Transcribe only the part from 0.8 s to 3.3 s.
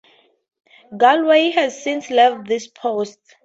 Galway has since left this post.